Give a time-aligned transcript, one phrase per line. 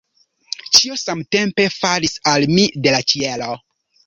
[0.77, 3.53] Ĉio samtempe falis al mi de la ĉielo.